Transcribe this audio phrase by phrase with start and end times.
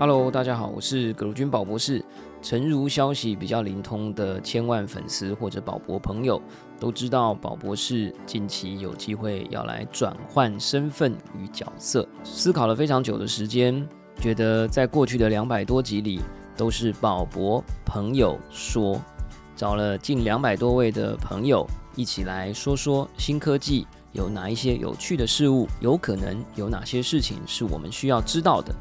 [0.00, 2.02] Hello，大家好，我是葛如君宝博士。
[2.40, 6.40] 诚如消息比较灵通的千万粉丝或者宝博朋友
[6.78, 13.86] 都知道，宝博士近期有机会要来转换身份与角色，思考了非常久的时间，
[14.18, 16.18] 觉得在过去的两百多集里
[16.56, 18.98] 都是宝博朋友说，
[19.54, 28.74] 找了近两百多位的朋友一起来说说新科技有哪一些有趣的事物，有可能有哪些事情是我们需要知道的。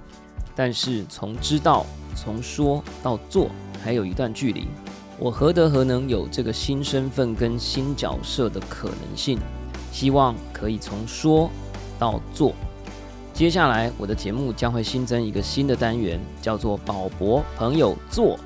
[0.60, 3.48] 但是从知道、从说到做，
[3.82, 4.68] 还有一段距离。
[5.18, 9.40] 我何德何能有这个新身份跟新角色的可能性？
[9.90, 11.50] 希望可以从说
[11.98, 12.54] 到做。
[13.34, 18.38] 接下来我的节目将会新增一个新的单元，叫做“宝博朋友做”，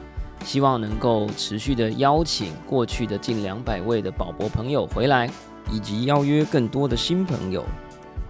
[0.45, 5.27] 希望能够持续的邀请过去的近两百位的宝博朋友回来，
[5.71, 7.65] 以及邀约更多的新朋友，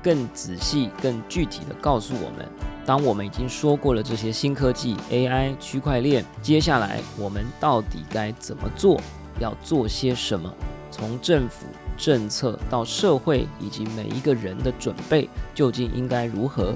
[0.04, 2.48] 更仔细、更具体的告诉我们。
[2.86, 9.00] 当我们已经说过了这些新科技、AI、区块链，接下来我们到底该怎么做？
[9.40, 10.54] 要做些什么？
[10.92, 11.66] 从政府
[11.98, 16.76] 政策到社会以及每一个人的准备，究竟应该如何？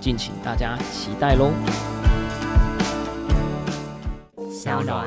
[0.00, 1.50] 敬请大家期待喽！
[4.50, 5.06] 小暖。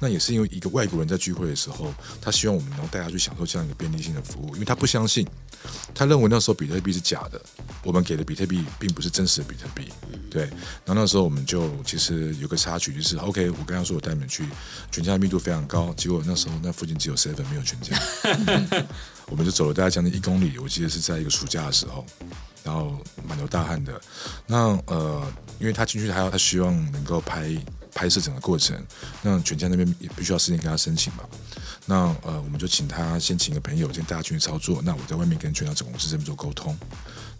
[0.00, 5.26] 那也是因为一个外国人在聚会的时候，他希望我们能带他去享受这样一个便利性的服务，因为他不相信，
[5.94, 7.40] 他认为那时候比特币是假的，
[7.82, 9.88] 我们给的比特币并不是真实的比特币。
[10.30, 10.42] 对，
[10.84, 14.44] 然后那时候我们就其实有个插曲，就是 OK，我刚刚说我带你们去
[14.92, 17.98] 全家的密度非常高，结果那时候那附近只有 seven 没有全家，
[19.26, 22.04] 我们就走了大概将近一公里，我记得是在一个暑假的时候，
[22.62, 24.00] 然后满头大汗的。
[24.46, 25.26] 那呃，
[25.58, 27.50] 因为他进去还要他希望能够拍。
[27.94, 28.76] 拍摄整个过程，
[29.22, 31.24] 那全家那边也必须要事先跟他申请嘛。
[31.86, 34.82] 那呃，我们就请他先请个朋友先带他进去操作。
[34.82, 36.76] 那我在外面跟全家总公司这边做沟通。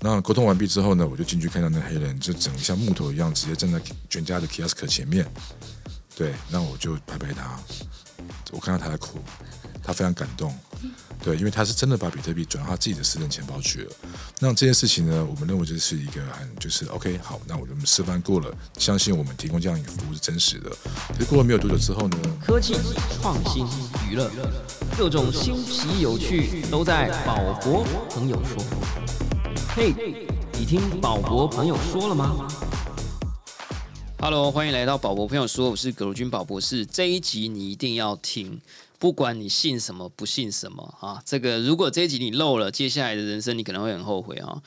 [0.00, 5.26] 那沟通完毕之后呢，我就进去看到那黑人就整个像木头一样，直接站在全家的 kiosk 前面。
[6.16, 7.60] 对，那我就拍拍他，
[8.52, 9.18] 我看到他在哭，
[9.82, 10.56] 他非常感动。
[11.22, 13.92] 对，因为他是真的把比特币转到他自己的私人钱包去了。
[14.38, 20.70] 那这件事情呢，我们认为这是一个很就是 OK 好，那我们示范过了，相信我们提供这样一个服务是真实的。
[21.08, 22.16] 可是过了没有多久之后呢？
[22.40, 22.74] 科技、
[23.20, 23.66] 创新、
[24.08, 24.30] 娱乐，
[24.96, 28.62] 各种新奇有趣都在宝博朋友说。
[29.74, 29.92] 嘿，
[30.52, 32.48] 你听宝博朋友说了吗
[34.20, 36.86] ？Hello，欢迎来到宝博朋友说，我是葛如君宝博士。
[36.86, 38.60] 这一集你一定要听。
[38.98, 44.60] 不管你信什么不信什么啊，这个如果这一集你漏了，接下来的人生你可能会很后悔啊。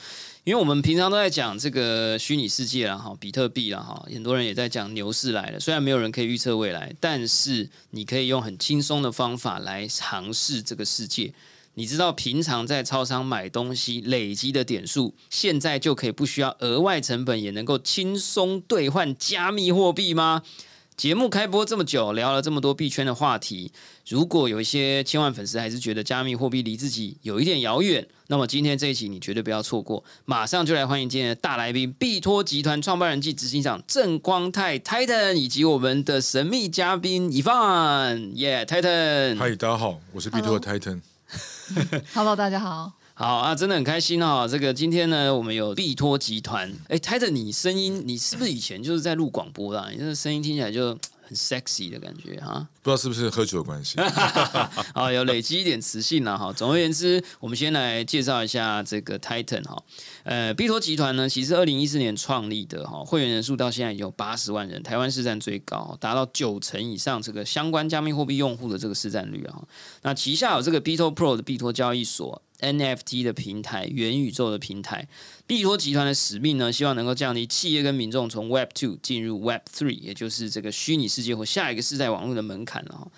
[0.43, 5.59] 因为我们平常都在讲这个虚拟世界啦，哈，比特币啦，哈，很多人也在讲牛市来了。
[5.59, 11.33] 虽然没有人可以预测未来，但是你可以用很轻松的方法来尝试这个世界。
[11.75, 20.41] 你知道平常在超商买东西累积的点数，现在就可以不需要额外成本，也能够轻松兑换加密货币吗？
[20.97, 23.71] 节目开播这么久，聊了这么多币圈的话题。
[24.11, 30.03] 如果有一些千万粉丝还是觉得加密货币离自己有一点遥远，那么今天这一期你绝对不要错过。
[30.25, 38.33] 马上就来欢迎今天的大来宾——币托集团创办人暨执行长郑光泰 Titan，以及我们的神秘嘉宾 Evan。
[38.33, 39.37] 耶，Titan。
[39.37, 40.99] 嗨，大家好，我是币托的 Titan。
[42.13, 42.91] Hello，大家好。
[43.13, 44.45] 好啊，真的很开心哦。
[44.45, 46.69] 这个今天呢，我们有币托集团。
[46.89, 49.89] 哎，Titan，你声音，你是不是以前就是在录广播的？
[49.89, 50.97] 你这声音听起来就。
[51.35, 53.99] Sexy 的感觉哈，不知道是不是喝酒的关系，
[54.93, 56.51] 啊有累积一点磁性了哈。
[56.53, 59.83] 总而言之，我们先来介绍一下这个 Titan 哈。
[60.23, 69.61] 呃，币托集团呢，其实二零一四年创立的哈，会员人数到现在已经有八十万人，台湾市占最高，达到九成以上这个相关加密货币用户的这个市占率啊。
[70.01, 72.41] 那旗下有这个 b i t o Pro 的币托交易所。
[72.61, 75.07] NFT 的平台，元宇宙的平台，
[75.45, 83.11] 币托集团的使命呢，希望能够降低企业跟民众从 Web Two 进入 Web Three，也就是这个虚拟世界或下一个世代网络的门槛了。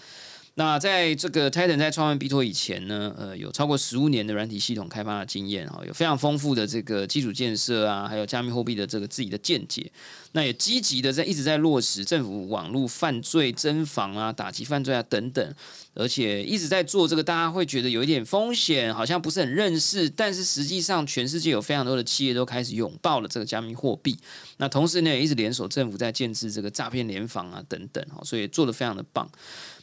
[0.56, 9.92] 那在这个 Titan 在创办 Bto 以前呢，呃，有超过十五年的软体系统开发的经验哈，有非常丰富的这个基础建设啊，还有加密货币的这个自己的见解。
[10.34, 15.56] 那也积极的在一直在落实政府网络犯罪侦防啊、打击犯罪啊等等，
[15.96, 24.16] 而且一直在做这个大家会觉得有一点风险，好像不是很认识，但是实际上全世界有非常多的企业都开始拥抱了这个加密货币。
[24.58, 29.28] 那同时呢，也一直联手政府在建制这个诈骗联防啊等等，哈，所以做的非常的棒。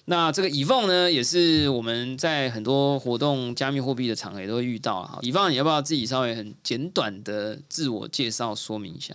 [0.07, 5.19] 那这个以凤呢，也是我们在很多活动加密货币的场合也都会遇到哈。
[5.23, 9.15] 以凤，你要不要自己稍微很简短的自我介绍说明一下？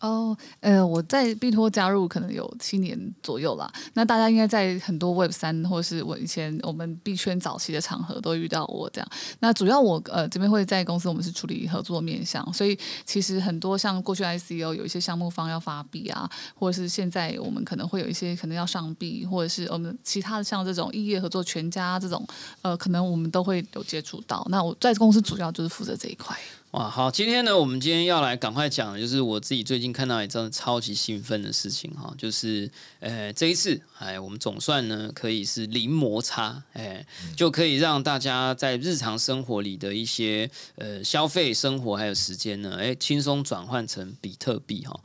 [0.00, 3.70] 哦，呃，我在币托加入可能有七年左右啦。
[3.92, 9.08] 那大家应该在很多 Web 三或者是我以前我们币圈早期的场合都遇到我这样。
[9.40, 22.26] 那主要我呃这边会在公司，我们是处理合作面向，所以其实很多像过去 ICO 有一些项目方要发币啊，或者是现在我们可能会有一些可能要上币，或者是我们其他的像这种异业合作、全家这种，
[22.62, 24.46] 呃，可能我们都会有接触到。
[24.50, 26.34] 那我在公司主要就是负责这一块。
[26.72, 32.70] 哇，好，今天呢，我们今天要来赶快讲的就是我自己最近看到一张超级兴奋的事情哈，就是
[33.00, 37.04] 呃这一次，哎，我们总算呢可以是零摩擦，哎，
[37.36, 45.00] 就可以让大家在日常生活里的一些呃消费、生活还有时间呢，哎，轻松转换成比特币哈。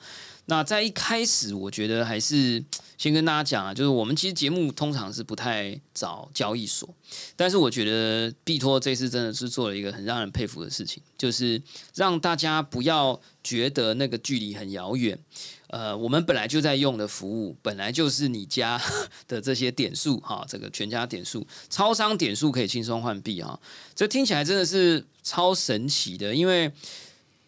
[0.47, 2.63] 那在一开始，我觉得还是
[2.97, 6.87] 先跟大家讲啊，就是我们其实节目通常是不太找交易所，
[7.35, 11.61] 但是我觉得币托这次真的是做了一个很让人佩服的事情，就是
[11.95, 15.19] 让大家不要觉得那个距离很遥远。
[15.67, 18.79] 呃，我们本来就在用的服务，本来就是你家
[19.27, 23.59] 的这些点数哈，这个全家点数、超商点数可以轻松换币哈，
[23.93, 26.71] 这听起来真的是超神奇的，因为。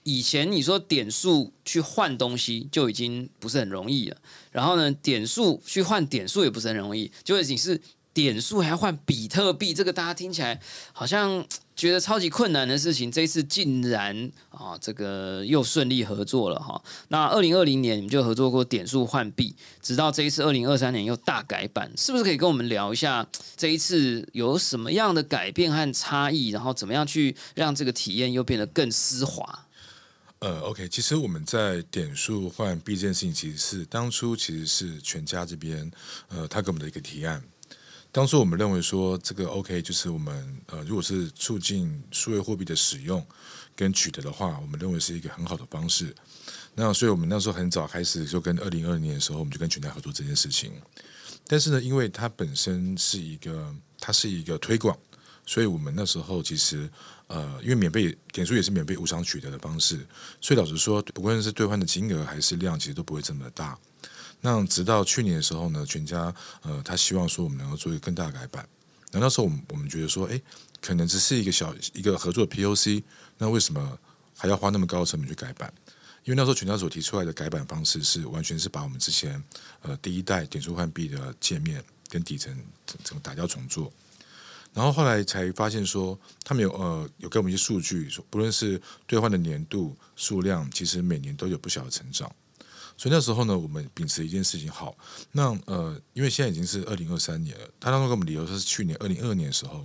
[0.09, 4.15] 以前你说点数去换东西就已经不是很容易了，
[4.53, 7.81] 然后呢，点数去换点数也不是很容易，就你是
[8.13, 10.61] 点数还要换比特币，这个大家听起来
[10.93, 11.45] 好像
[11.75, 16.81] 觉得超级困难的事情，这一次竟然啊，这个又顺利合作了哈。
[17.09, 23.27] 那二零二零年你们就合作过点数换币，直到这一次二零二三年又大改版，是不是可以跟我们聊一下
[23.57, 29.65] 这一次有什么样的改变和差异，然后怎么样去让这个体验又变得更丝滑？
[30.39, 35.89] 呃，OK，其实我们在点数换币这件事情，其实是当初其实是全家这边，
[36.27, 37.43] 呃，他给我们的一个提案。
[38.11, 43.25] 当初我们认为说，这个 OK，就是我们呃，如果是促进数位货币的使用
[43.75, 46.15] 跟取得的话，我们认为是一个很好的方式。
[46.75, 50.71] 那所以我们那时候很早开始就跟二零二零年的时候，我们就跟全家合作这件事情。
[51.47, 54.95] 但是呢，因为它本身是一个，它是一个推广，
[55.47, 56.87] 所以我们那时候其实。
[57.27, 60.05] 呃，因为免费点数也是免费无偿取得的方式，
[60.41, 63.77] 所以老实说，不论是兑换的金额还是量，其实都不会这么大。
[64.41, 68.67] 那直到去年的时候呢，全家呃，他希望说我们能够做一个更大的改版。
[69.11, 70.41] 那那时候我们我们觉得说，哎，
[70.81, 73.03] 可能只是一个小一个合作的 POC，
[73.37, 73.97] 那为什么
[74.35, 75.73] 还要花那么高的成本去改版？
[76.23, 79.41] 因为那时候全家所提出来的改版方式是完全是把我们之前
[79.81, 82.53] 呃第一代点数换币的界面跟底层
[83.03, 83.91] 整个打掉重做。
[84.77, 92.31] 然后后来才发现说，他们有呃有给我们一些数据，说不论是兑换的年度数量，其实每年都有不小的成长。
[92.95, 94.95] 所以那时候呢，我们秉持一件事情，好，
[95.31, 99.83] 那呃，因为现在已经是二零二三年了，他当时给我们理由说是去年二零二二年的时候，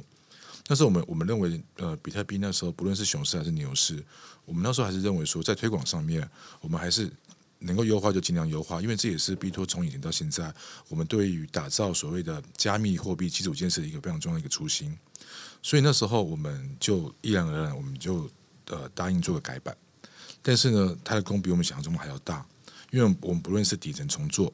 [0.69, 4.05] 那时候我们我们认为呃比特币那时候不论是熊市还是牛市，
[4.44, 6.29] 我们那时候还是认为说在推广上面，
[6.61, 7.11] 我们还是。
[7.62, 10.53] 能够优化就尽量优化，因为这也是 B 托从以前到现在，
[10.88, 14.97] 我们对于打造所谓的加密货币基础建设的一个非常重要的一个初心。
[15.62, 18.29] 所以那时候我们就毅然而然，我们就
[18.67, 19.76] 呃答应做个改版。
[20.43, 22.44] 但是呢，它的功比我们想象中还要大，
[22.91, 24.53] 因为我们不论是底层重做，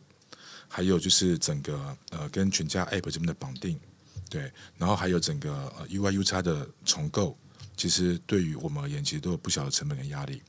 [0.68, 3.80] 还有就是整个呃跟全家 App 这边的绑定，
[4.28, 7.38] 对，然后还有整个呃 UI U 叉的重构，
[7.74, 10.42] 其实对于我们而言，其实都有不小的成本跟压力，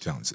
[0.00, 0.34] 这样子。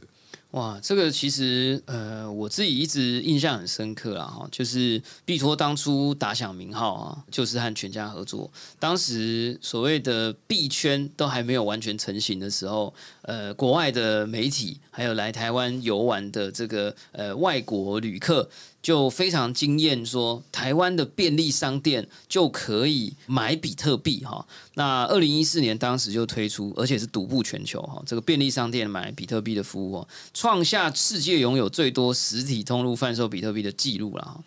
[0.51, 8.51] 哇，这个其实呃，我自己一直印象很深刻啦哈，就是币托当初打响名号啊，就是和全家合作。
[8.77, 18.49] 当时所谓的币圈都还没有完全成型的时候，呃，国外的媒体还有来台湾游玩的这个呃外国旅客。
[18.81, 24.43] 就非常惊艳，说台湾的便利商店就可以买比特币哈。
[24.73, 28.01] 那二零一四年当时就推出，而且是独步全球哈。
[28.07, 34.43] 这个便利商店买比特币的服务，创下世界拥有最多实体通路贩售比特币的记录了。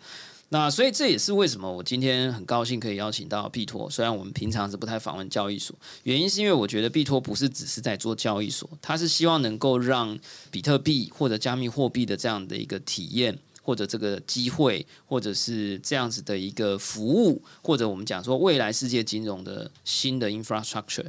[0.49, 3.89] 那所以这也是为什么我今天很高兴可以邀请到币托。
[3.89, 10.17] 虽然我们平常是不太访问交易所，原因是因为我觉得币托不是只是在做交易所，它是希望能够让
[10.51, 13.37] 比特币或者加密货币的这样的一个体验。
[13.65, 21.07] 或者这个机会，或者是这样子的一个服务，或者我们讲说未来世界金融的新的 infrastructure，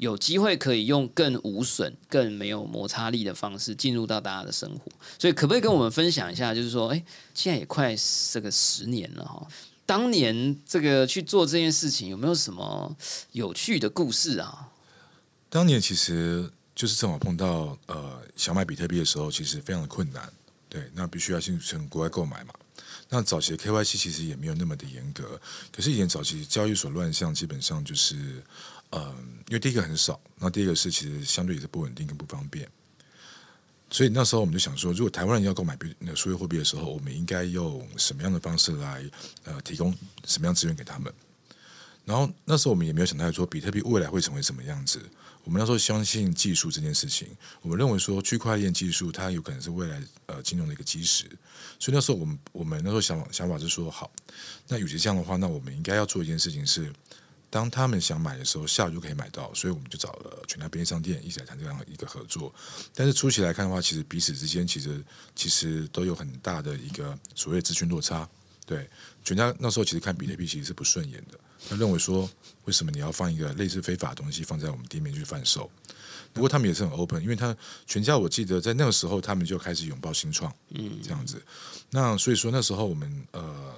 [0.00, 4.90] 有机会可以用更无损、更没有摩擦力的方式进入到大家的生活。
[5.18, 6.54] 所以，可不可以跟我们分享一下？
[6.54, 7.04] 就是说，哎，
[7.34, 7.94] 现在也快
[8.32, 9.46] 这个十年了哈，
[9.84, 12.96] 当年这个去做这件事情，有没有什么
[13.32, 14.70] 有趣的故事啊？
[15.50, 20.32] 当年其实就是正好碰到呃，想买比特币的时候，其实非常的困难。
[20.70, 22.54] 对，那必须要先从国外购买嘛。
[23.10, 25.38] 那早期的 KYC 其实也没有那么的严格，
[25.70, 28.40] 可是以前早期交易所乱象基本上就是，
[28.90, 29.16] 嗯，
[29.48, 32.68] 因为第一个很少，那第二个是其实相对也是不稳定跟不方便。
[33.92, 39.04] 所以那时候我们就想说，如果台湾人要购买比那数位货币的时候，我们应该用什么样的方式来
[39.44, 39.92] 呃提供
[40.24, 41.12] 什么样资源给他们？
[42.04, 45.00] 然后那时候我们也没有想到说比特币未来会成为什么样子。
[45.42, 47.28] 我们那时候相信技术这件事情，
[47.62, 51.24] 我们认为说区块链技术它有可能是未来呃金融的一个基石。
[51.78, 54.10] 所以那时候我们我们那时候想想法是说，好，
[54.68, 56.92] 那与其这样的话，那我们应该要做一件事情是。
[57.50, 62.54] 当他们想买的时候，下午就可以买到，所以我们就找了全家便利商店一起来谈这样一个合作。
[62.94, 65.04] 但是初期来看的话，其实彼此之间其实
[65.34, 68.26] 其实都有很大的一个所谓资讯落差。
[68.64, 68.88] 对，
[69.24, 71.36] 全家那时候其实看比特币其实是不顺眼的，
[71.68, 72.30] 他认为说
[72.66, 75.68] 为什么你要放一个类似非法的东西放在我们店面去贩售？
[76.32, 81.42] 不过他们也是很 open，因为他全家我记得在那个时候他们就开始拥抱新创，嗯，这样子。
[81.90, 83.69] 那所以说那时候我们呃。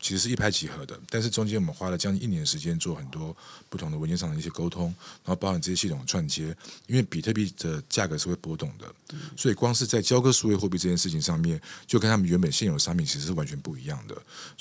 [0.00, 3.36] 其实是一拍即合的，但是中间我们花了将近一年时间做很多
[3.68, 4.86] 不同的文件上的一些沟通，
[5.24, 6.56] 然后包含这些系统的串接。
[6.86, 8.94] 因为比特币的价格是会波动的，
[9.36, 14.16] 所以光是在交割数位货币这件事情上面，就跟他们原本现有的商品其实是完全不一样的。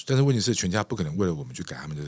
[0.06, 2.04] 但是问题是，全家不可能为了我们去改他们的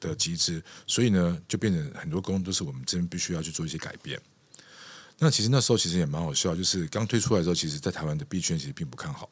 [0.00, 4.20] 的机制，所以呢，就变成很多工都是我们这边必须要去做一些改变。
[5.18, 9.30] 那其实那时候其实也蛮好笑，就是刚推出来之后，其实在台湾的币圈其实并不看好，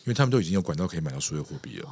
[0.00, 1.88] 因为他们都已经有管道可以买到数位货币了。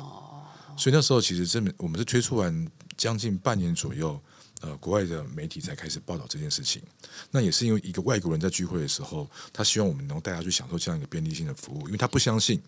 [0.79, 4.19] 所以那时候其实这我们是推出完将近半年左右，
[4.61, 6.81] 呃，国外的媒体才开始报道这件事情。
[7.31, 12.61] 那也是因为一个外国人在聚会的时候，他希望我们能带他去享受这样一个便利性的服务，因为他不相信，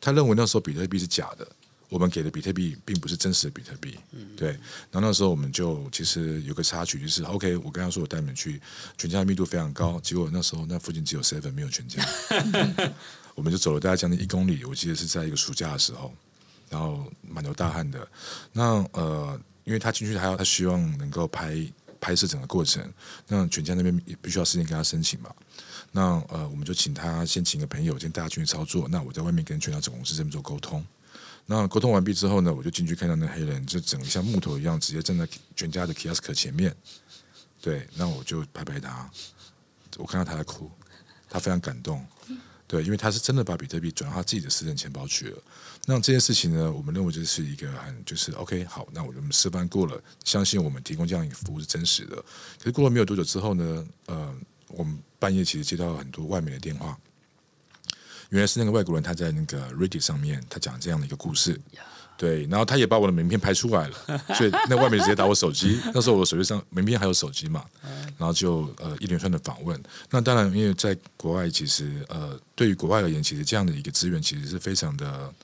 [0.00, 1.46] 他认为那时候比特币是假的，
[1.88, 3.98] 我们给的比特币并不是真实的比特币。
[4.36, 4.50] 对。
[4.90, 8.60] 然后那时候我们就其实有个插曲，就是 OK，我跟他说我带你们去
[8.96, 12.02] 全家的密度非常高，结果那时候那附近只有 seven 没有全家，
[13.34, 16.12] 我们就走了大概将近一公里，我记得是在一个暑假的时候。
[16.72, 18.08] 然后满头大汗的，
[18.50, 21.54] 那呃，因为他进去还要他希望能够拍
[22.00, 22.82] 拍摄整个过程，
[23.28, 25.30] 那全家那边也必须要事先跟他申请嘛。
[25.90, 28.88] 那呃，我们就请他先请个朋友先带他进去操作。
[28.88, 30.82] 那我在外面跟全家总公司这边做沟通。
[31.44, 36.74] 那沟通完毕之后呢，我就进去看到那黑人就整个像木头一样，直接站在全家的 kiosk 前面。
[37.60, 39.10] 对，那我就拍拍他，
[39.98, 40.70] 我看到他在哭，
[41.28, 42.02] 他非常感动。
[42.66, 45.38] 对，因为他是真的把比特币转到他自己的私人钱包去了。
[45.84, 52.16] 那这件事情呢，我们认为这是一个很就是 OK 好，那我们示范过了，相信我们提供这样一个服务是真实的。
[52.58, 54.34] 可是过了没有多久之后呢，呃，
[54.68, 56.98] 我们半夜其实接到很多外面的电话，
[58.30, 61.60] 原来是那个外国人他在那个 Reddit 上面他讲这样的一个故事。
[62.22, 65.80] 对，然后他也把我的名片拍出来了，所以那外面直接打我手机。
[65.92, 67.64] 那时候我手机上名片还有手机嘛，
[68.16, 69.82] 然后就呃一连串的访问。
[70.08, 75.34] 那当然，因为在国外，其实呃对于国外而言，其实这样的一个资源其实是非常的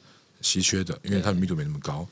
[0.40, 2.06] 稀缺的，因为它的密度没那么高。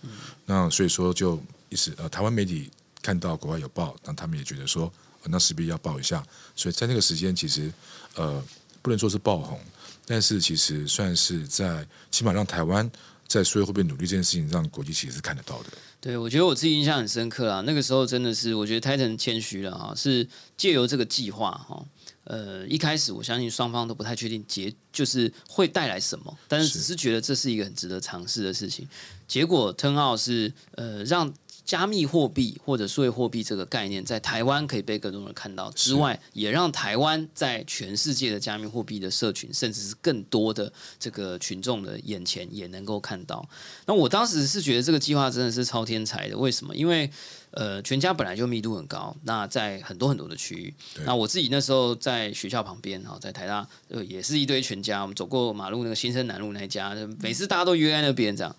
[0.46, 2.68] 那所以说，就一时呃台湾媒体
[3.00, 4.92] 看到国外有报，那他们也觉得说，
[5.26, 6.20] 那势必要报一下。
[6.56, 7.72] 所以在那个时间，其实
[8.16, 8.42] 呃
[8.82, 9.60] 不能说是爆红，
[10.06, 12.90] 但是其实算是在起码让台湾。
[13.26, 15.70] 在所以会不会努力这件事情，上国际企业是看得到的。
[16.00, 17.60] 对，我觉得我自己印象很深刻啊。
[17.66, 21.84] 那个时候真的是，我觉得 Titan 谦虚了啊，是借由这个计划哈，
[22.24, 28.88] 呃，一开始我相信双方都不太确定结就是会带来什么，但是只是觉得这是一个很值得尝试的事情。
[29.26, 31.32] 结果 turn out 是呃让。
[31.66, 43.46] 加密货币或者数位货币这个概念，在台湾可以被更多人看到之外，也让台湾在全世界的加密货币的社群，甚至是更多的这个群众的眼前也能够看到。
[43.84, 46.38] 那我当时是觉得这个计划真的是超天才的。
[46.38, 46.74] 为什么？
[46.74, 47.10] 因为
[47.50, 50.72] 呃，全家本来就密度很高，那在很多很多的区域。
[51.04, 58.54] 那我自己那时候在学校旁边哈，在台大呃也是一堆全家，我们走过马路那个新生南路那一家，每次大家都约在那边这样。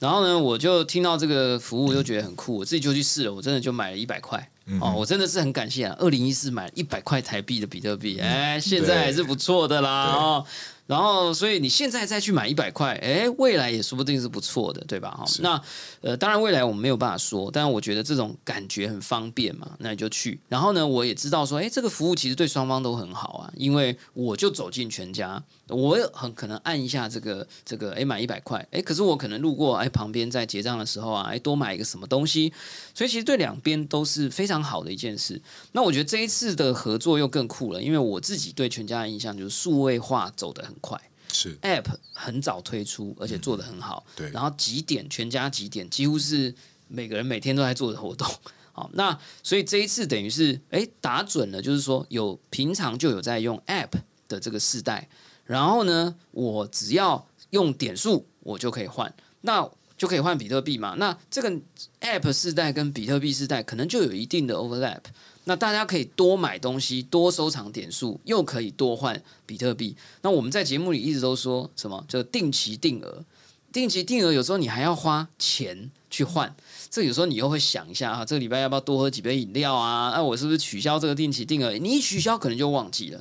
[0.00, 4.50] 然后呢，我就听到这个服务，就觉得很酷，我自己就去试了，我真的就买了一百块。
[4.80, 10.44] 哦，我真的是很感谢啊，二零一四买一百块台币的比特币，哎，现在还是不错的啦哦。
[10.90, 15.12] 然后，所以你现在再去买一百块，哎，未来也说不定是不错的，对吧？
[15.12, 15.62] 哈，那
[16.00, 20.40] 呃，当然未来我们没有办法说，但我觉得这种感觉很方便嘛，那你就去。
[20.48, 32.52] 然后呢，我也知道说，哎，这个服务其实对双方都很好啊，因为我就走进全家，我很可能按一下这个这个，哎，买一百块，哎，可是我可能路过，哎，旁边在结账的时候啊，哎，多买一个什么东西，
[32.92, 35.40] 所以其实对两边都是非常好的一件事。
[35.70, 41.00] 那我觉得这一次的合作又更酷了，因为我自己对全家的印象就是数位化走得很快。
[41.32, 44.04] 是 App 很早推出，而且做的很好。
[44.16, 46.52] 对，然后几点全家几点，几乎是
[46.88, 48.26] 每个人每天都在做的活动。
[48.72, 53.92] 好，那所以这一次等于是哎打准了，就是说有平常就有在用 App
[54.26, 55.08] 的这个世代，
[55.44, 59.14] 然后呢，我只要用点数我就可以换。
[59.42, 60.94] 那就可以换比特币嘛。
[60.96, 61.52] 那这个
[62.00, 65.02] App 世代跟比特币世代可能就有一定的 overlap。
[65.44, 69.94] 那大家可以多买东西，多收藏点数，又可以多换比特币。
[70.22, 72.02] 那我们在节目里一直都说什么？
[72.08, 73.22] 就定期定额，
[73.70, 76.56] 定期定额有时候你还要花钱去换。
[76.88, 80.12] 这有时候你又会想一下啊，这个礼拜要不要多喝几杯饮料啊？
[80.14, 81.72] 那我是不是取消这个定期定额？
[81.72, 83.20] 你一取消可能就忘记了。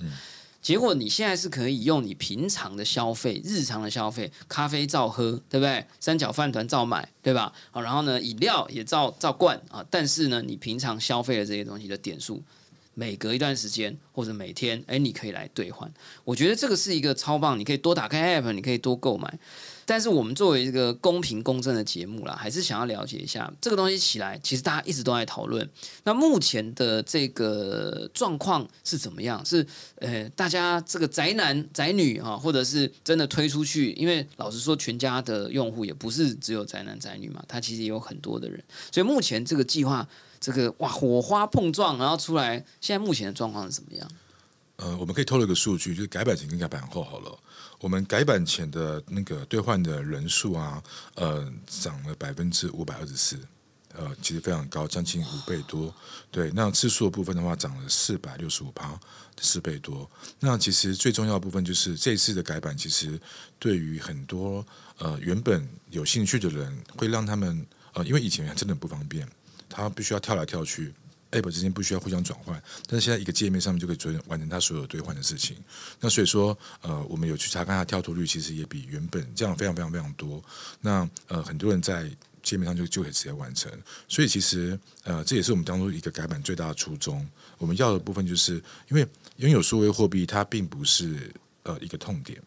[0.61, 5.85] 结果你现在是可以用你平常的消费、日常的消费，咖啡照喝，对不对？
[5.99, 7.53] 三角饭团照买，对吧？
[7.71, 9.85] 好，然后呢，饮料也照照灌啊。
[9.89, 12.43] 但是呢，你平常消费的这些东西的点数，
[12.93, 15.89] 每隔一段时间或者每天，哎，你可以来兑换。
[16.25, 19.39] 我觉得这个是一个超棒，你可以多打开 app，你可以多购买。
[19.89, 25.67] 但是我们作为一个公平公正的节目啦，还是想要了解一下这个东西起来，其实大家一直都在讨论。
[26.03, 29.43] 那目前的这个状况是怎么样？
[29.43, 29.65] 是
[29.95, 33.91] 呃，大家这个宅男宅女啊，或者是真的推出去？
[33.93, 38.63] 因为老实说，全家的用户也不是只有宅男宅女嘛，他其实也有很多的人。
[38.91, 40.07] 所以目前这个计划，
[40.39, 44.07] 这个哇火花碰撞，然后出来，现在目前的状况是怎么样？
[44.75, 47.35] 呃，我们可以透露一个数据，就是改版前跟改版后好了。
[47.79, 50.83] 我们改版前的那个兑换的人数啊，
[51.15, 53.39] 呃，涨了百分之五百二十四，
[53.93, 55.93] 呃，其实非常高，将近五倍多。
[56.29, 58.99] 对，那次数的部分的话，涨了四百六十五趴，
[59.39, 60.09] 四倍多。
[60.39, 63.19] 那其实最重要的部分就是这次的改版，其实
[63.57, 64.65] 对于很多
[64.97, 69.27] 呃原本有兴趣的人，会让他们呃，因为以前真的不方便，
[69.69, 70.93] 他必须要跳来跳去。
[71.31, 75.55] App 之间不需要互相转换，但是现在一个界面上面就可以完成它所有兑换的事情。
[75.99, 80.43] 那所以说，呃，我们有去查看它跳脱率，其实也比原本这样非常非常非常多。
[80.81, 82.09] 那呃，很多人在
[82.41, 83.71] 界面上就就可以直接完成。
[84.07, 87.27] 所以其实呃，这也是我们当初一个改版最大的初衷。
[87.57, 88.55] 我们要的部分就是，
[88.89, 89.07] 因为
[89.37, 91.31] 拥有数位货币，它并不是
[91.63, 92.41] 呃一个痛点。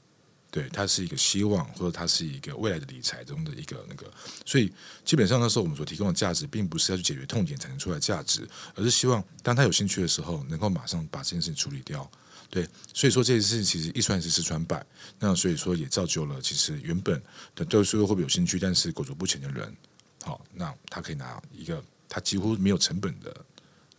[0.52, 4.06] 对，它是一个希望，或者它是一个未来的理财中的一个那个，
[4.44, 4.70] 所以
[5.02, 12.08] 基本上那时候我们所提供的价值，并不是要去解决痛点产生出来价值，而是希望当他有兴趣的时候，能够马上把这件事情处理掉。
[12.50, 14.84] 对，所以说这件事情其实一传十，十传百，
[15.18, 17.18] 那所以说也造就了其实原本
[17.56, 19.74] 的对数会不会有兴趣，但是裹足不前的人，
[20.22, 23.34] 好，那他可以拿一个他几乎没有成本的。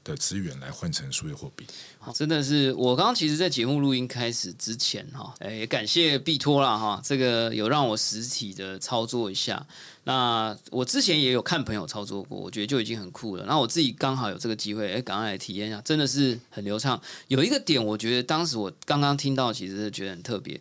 [0.04, 1.66] 的资源来换成数字货币，
[1.98, 9.66] 好，真的是我刚刚其实，在节目录音开始之前哈，哎，也感谢币托啦哈，这个有让我实体的操作一下。
[10.06, 13.46] 那我之前也有看朋友操作过，我觉得就已经很酷了。
[13.46, 17.02] 那我自己刚好有这个机会，哎，赶快来体验一下，真的是很流畅。
[17.30, 20.60] 有一个点，我觉得当时我刚刚听到，其实是觉得很特别，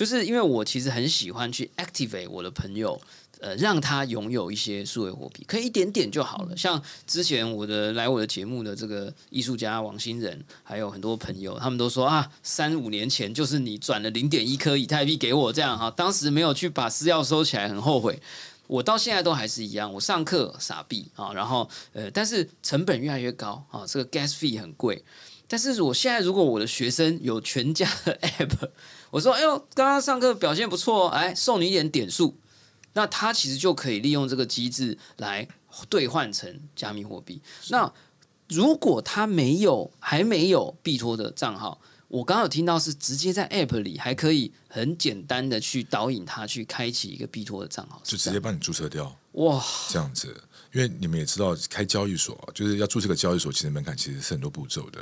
[0.00, 2.98] 就是因为我其实很喜欢去 activate 我的朋友。
[3.42, 6.54] 呃，让他拥有一些数位货币，可以一点点就好了。
[6.54, 18.20] 像之前我的来我的节目的这个艺术家王新仁，还有很多朋友，他们都说啊，三五年前就是你转了零点一颗以太币给我这样哈，当时没有去把私钥收起来，很后悔。
[18.66, 25.02] 我到现在都还是一样，我上课傻逼啊，然后呃，但是成本越来越高啊，这个 gas fee 很贵。
[25.50, 28.70] 但是我现在如果我的学生有全家的 app，
[29.10, 32.38] 我说哎呦，刚刚上课表现不错，哎，送你一点点数。
[32.92, 35.48] 那他其实就可以利用这个机制来
[35.88, 37.42] 兑换成加密货币。
[37.70, 37.92] 那
[38.48, 49.16] 如果他没有还没有币托的账号，我刚刚有听到是直接在 App 里还可以很简单的去导引他去开启一个币托的账号，就直接帮你注册掉。
[49.32, 55.00] 哇，这样子，因为你们也知道，开交易所就是要做这个交易所，其实门槛其实是很多步骤的。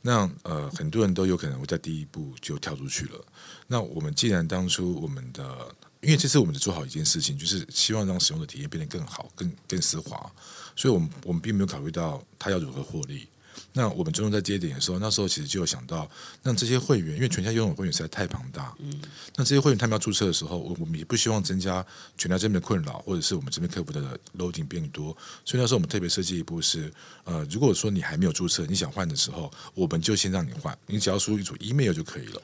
[0.00, 3.24] 那呃，很多人都有可能会在第一步就跳出去了。
[3.66, 10.30] 那我们既然当初我们的因为这次我们只做好一件事情，就是希望让使用的体验变得更好、更更丝滑，
[10.76, 13.26] 所以，我们我们并没有考虑到它要如何获利。
[13.72, 16.10] 那我们最终在这一点的时候，那时候其实就有想到，
[16.42, 18.92] 那这些会员，因为全家拥有会员实在太庞大，嗯，
[19.36, 21.84] 那这些会员他们要注册的时候，我我们也不希望增加
[22.16, 26.92] 全家这边的困扰，或者是我们这边客服的 loading 变多，所以那时候我们特别设计一步是，
[27.24, 32.42] 呃，如果说你还没有注册，你想换的时候，我们就先让你换，你只要输入一组 email 就可以了。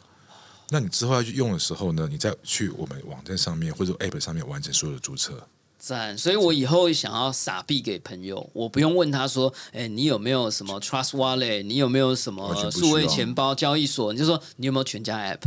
[0.70, 5.46] 那你之后要去用的时候呢，你再去我们网站上面或者 App 上面完成所有的注册。
[5.86, 11.62] 赞，所以我以后想要撒币给朋友，我不用问他说：“哎，你有没有什么 Trust Wallet？
[11.62, 14.10] 你有没有什么数位钱包交易所？
[14.14, 15.40] 你就说你有没有全家 App，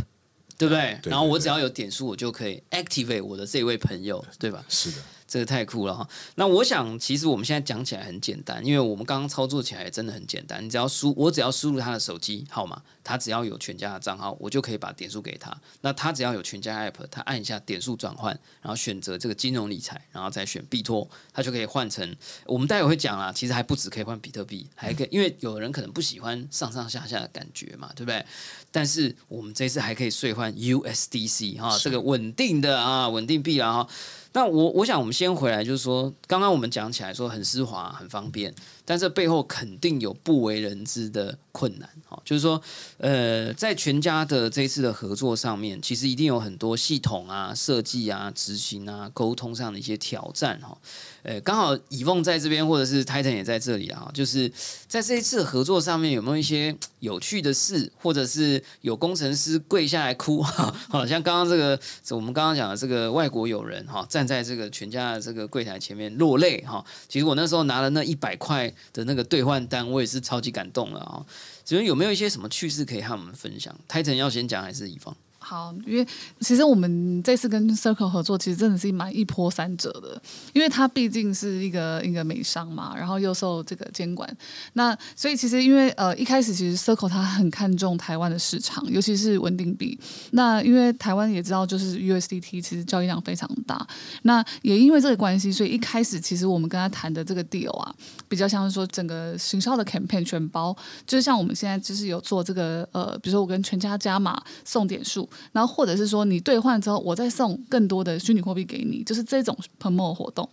[0.55, 0.99] 对不对？
[1.05, 4.63] 然后我只要有点数，我就可以 activate 我的这位朋友，对吧？
[4.69, 4.97] 是的。
[5.27, 6.07] 这个太酷了哈！
[6.35, 10.63] 那我想，其实我们现在讲起来很简单，因为我们刚刚操作起来真的很简单。
[10.63, 15.55] 你只要输，我只要输入他的手机号码，他只要有全家的账号，我就可以把点数给他。
[15.81, 22.15] 那他只要有全家 app，他按一下点数转换，然后选择这个金融理财，然后再选币托，他就可以换成。
[22.45, 28.25] 我们待会会讲啦，其实还不止可以换比特币，还可以，因为有人可能不喜欢上上下下的感觉嘛，对不对？
[28.71, 33.89] 但是我们这次还可以兑换 USDC 哈，这个稳定的啊稳定币啊哈。
[34.37, 38.53] 那我我想我们先回来，就是说，刚刚我们讲起来说很丝滑、很方便，
[38.89, 41.89] 但这背后肯定有不为人知的困难。
[42.07, 42.61] 哈，就是说，
[42.99, 50.57] 呃，在全家的这一次的合作上面，其实一定有很多系统啊、设计啊、执行啊、沟通上的一些挑战。
[50.61, 50.77] 哈。
[51.23, 54.49] 呃，刚好以梦在这边，或者是 Titan 也在这里啊，就是
[54.87, 61.77] 在这一次合作上面有没有一些有趣的事，或者是有工程师跪下来哭，哈 好像刚刚这个
[62.11, 66.81] 我们刚刚讲的这个外国友人哈，站在这个全家的这个柜台前面落泪哈。
[67.09, 71.25] 其实我那时候拿了那一百块的那个兑换单，我也是超级感动了啊。
[71.63, 75.15] 请问有没有一些什么趣事可以和我们分享台城要先讲还是乙方？
[75.39, 76.05] 好，因为
[76.41, 80.21] 其实我们这次跟 Circle 合作，其实真的是蛮一波三折的。
[80.51, 84.29] 因为它毕竟是一个一个美商嘛，然后又受这个监管，
[84.73, 89.97] 那所以其实因为呃一开始其实 Circle 它很看重台湾的市场，尤其是稳定币。
[90.31, 93.87] 那因为台湾也知道，就是 USDT 其实交易量非常大。
[94.23, 97.95] 那也因为这个关系，所以一开始其实我们跟他谈的这个 deal 啊，
[98.27, 105.26] 比较像是说整个行销的 campaign 全包，就是像我们现在就是有做这个呃，比如说我跟全家加码送点数。
[105.51, 110.47] 然后或者是说你兑换之后，我再送更多的虚拟货币给你，就是这种 promo 活动。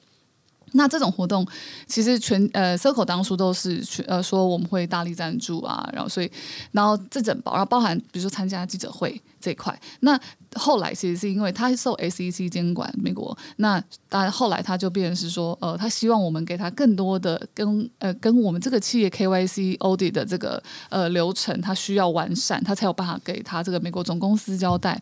[0.76, 1.46] 那这种活动
[1.86, 6.28] 其实全呃 Circle 当初都是全呃说我们会大力赞助啊，然后所以
[6.72, 9.78] 然后这整包，然后包含比如说参加记者会这块。
[10.00, 10.18] 那
[10.54, 24.98] 后来其实是因为他受 SEC 监管，美国那当后来他就变成是说呃他希望我们给他更多的跟呃跟我们这个企业 KYC audit 的这个呃流程，他需要完善，他才有办法给他这个美国总公司交代。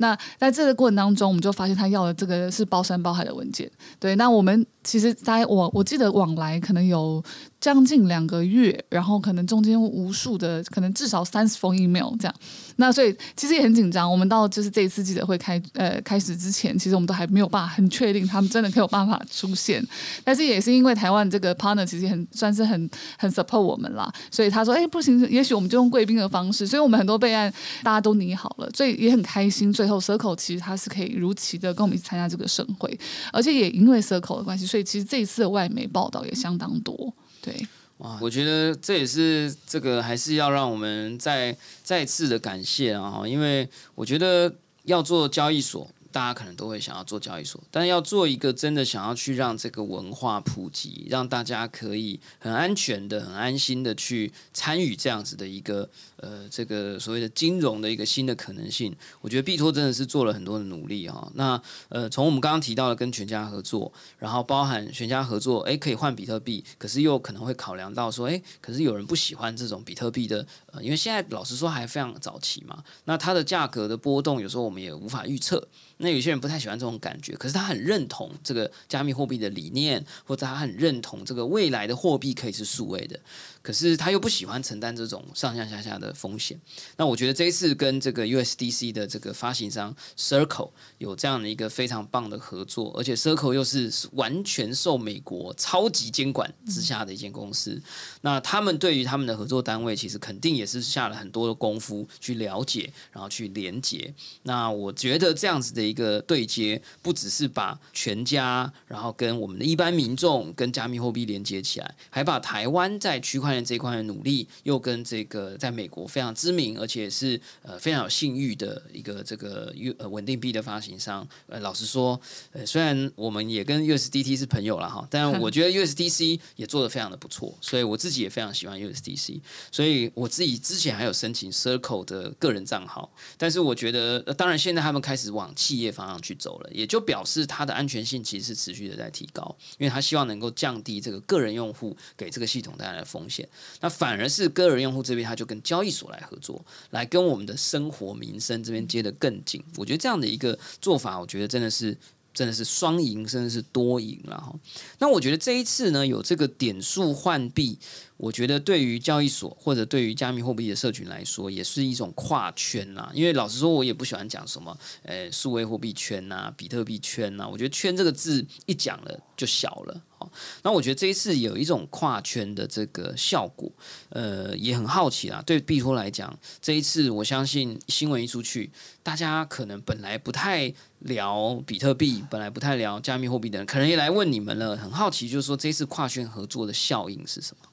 [0.00, 3.68] 那在这个过程当中，我们就发现他要的这个是包山包海的文件。
[3.98, 7.22] 对，那我们其实在我我记得往来可能有。
[7.60, 12.34] 将近两个月，然后可能中间无数的，可能至少三十封 email 这样，
[12.76, 14.10] 那所以其实也很紧张。
[14.10, 19.84] 我们到就是这一次记者会开呃开始之前，其实我们都还没有办法很确定他们真的可以有办法出现。
[20.22, 26.66] 但是也是因为台湾这个 partner 其实很算是很很 support 我们啦，所以他说哎不行，也许我们就用贵宾的方式。
[26.66, 29.72] 所以我们很多备案大家都拟好了，所以也很开心。
[29.72, 32.96] 最后 circle 其实他是可以如期的跟我们一起参加这个盛会，
[33.32, 37.12] 而且也因为 circle 的关系，所以其实这一次的外媒报道也相当多。
[37.50, 37.66] 对，
[37.98, 45.88] 哇，我觉得这也是这个还是要让我们再再次的感谢啊，因为我觉得要做交易所。
[46.10, 58.94] 大家可能都会想要做交易所，但要做一个真的想要去让这个文化普及，让大家可以很安全的、很安心的去参与这样子的一个呃，这个所谓的金融的一个新的可能性。
[59.20, 61.30] 我觉得币托真的是做了很多的努力哈。
[61.34, 75.68] 那呃，从我们刚刚提到的跟全家合作，然后包含全家合作，诶，可以换比特币，可是又可能会考量到说，诶，可是有人不喜欢这种比特币的，呃，因为现在老实说还非常早期嘛，那它的价格的波动有时候我们也无法预测。
[75.98, 83.18] 那有些人不太喜欢这种感觉，可是他很认同这个加密货币的理念，或者他很认同这个未来的货币可以是数位的。
[83.60, 86.58] 可是他又不喜欢承担这种上上下下的风险。
[86.96, 97.82] 那我觉得这一次跟这个 USDC 的这个发行商 Circle 有这样的一个非常棒的合作，而且 Circle 又是完全受美国超级监管之下的一间公司。
[98.22, 104.14] 那他们对于他们的合作单位，其实肯定也是下了很多的功夫去了解，然后去连接。
[104.44, 121.26] 那我觉得这样子的一个对接，不只是把全家，然后跟我们的一般民众跟加密货币连接起来，还把台湾在区块链这一块的努力，又跟这个在美国非常知名，而且是呃非常有信誉的一个这个 U 呃稳定币的发行商。
[121.46, 122.20] 呃，老实说，
[122.52, 129.40] 呃，虽然我们也跟 USDT 是朋友了哈，但我觉得 USDC 也做的非常的不错，所以我自己也非常喜欢 USDC。
[129.70, 143.48] 所以我自己之前还有申请 Circle 的个人账号，但是我觉得，当然现在他们开始往企业方向去走了，也就表示它的安全性其实是持续的在提高，因为他希望能够降低这个个人用户给这个系统带来的风险。
[143.80, 149.62] 那反而是个人用户这边，他就跟交易所来合作，来跟我们的生活民生这边接得更紧。
[149.76, 151.96] 我觉得这样的一个做法，我觉得真的是
[152.32, 154.54] 真的是双赢，甚至是多赢了哈。
[154.98, 157.78] 那我觉得这一次呢，有这个点数换币。
[158.18, 163.08] 我觉得对于交易所或者对于加密货币的社群来说，也是一种跨圈呐。
[163.14, 167.48] 因为老实说，我也不喜欢讲什么，呃，数位货币圈呐、比特币圈呐。
[167.48, 170.02] 我觉得“圈”这个字一讲了就小了。
[170.18, 170.28] 好，
[170.64, 173.70] 那我觉得这一次有一种跨圈的这个效果，
[174.08, 175.40] 呃，也很好奇啦。
[175.46, 178.68] 对币托来讲，这一次我相信新闻一出去，
[179.04, 184.76] 大家可能本来不太聊比特币，本来不太聊加密货币的人，可能也来问你们了。
[184.76, 187.68] 很好奇，就是说这次跨圈合作的效应是什么？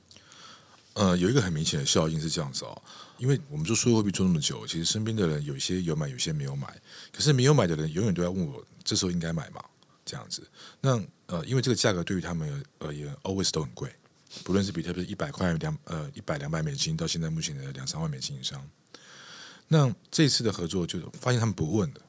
[0.95, 2.81] 呃，有一个很明显的效应是这样子哦，
[3.17, 6.67] 因为我们做数字货币做那么久，其实身边的人有一些有买，有些没有买。
[7.11, 9.61] 可是没有买的人永远都在问我，这时候应该买吗？
[10.05, 10.41] 这样子。
[10.79, 13.93] 那呃，因为这个价格对于他们而言，always 都很贵，
[14.43, 18.65] 不论是比特币一百块两呃一百两百美金，到现在目前的两三万美金以上。
[19.67, 22.01] 那这次的合作就发现他们不问了，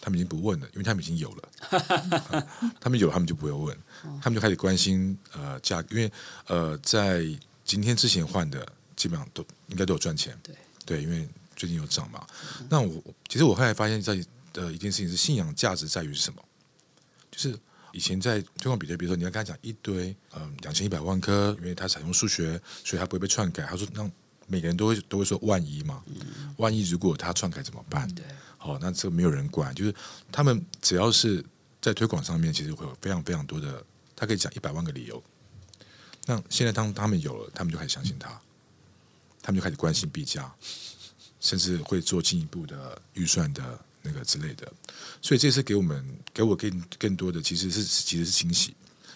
[0.00, 2.48] 他们已经不问了，因为他们已经有了，
[2.80, 3.76] 他们有他们就不会问，
[4.20, 6.10] 他们就开始关心呃价，因为
[6.46, 7.22] 呃在
[7.64, 12.26] 今天之前换的基本上都应该都有赚钱，对对，因为最近有涨嘛。
[12.68, 14.14] 那我其实我后来发现，在
[14.52, 16.42] 的一件事情是信仰价值在于是什么？
[17.30, 17.58] 就是
[17.92, 23.64] 以前在推广比特币的时候，你要跟他讲一堆嗯两千一百万颗，因为它采用数学，所以它不会被篡改。
[23.64, 24.08] 他说那
[24.46, 26.04] 每个人都会都会说万一嘛，
[26.58, 28.06] 万一如果他篡改怎么办？
[28.14, 28.24] 对，
[28.58, 29.94] 好、那这个没有人管，就是
[30.30, 31.44] 他们只要是
[31.80, 33.82] 在推广上面，其实会有非常非常多的，
[34.14, 35.22] 他可以讲一百万个理由。
[36.26, 38.28] 那现在当他们有了，他们就开始相信他，
[39.42, 40.52] 他们就开始关心币价，
[41.40, 44.72] 甚至会做进一步的预算的那个之类的。
[45.20, 48.70] 所以这次给我们给我更更多的其实是其实是惊喜，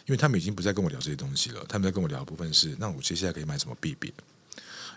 [0.05, 4.12] 因为他们已经不再跟我聊这些东西了，他们在跟我聊的部分是，那我接下来可以买什么币别，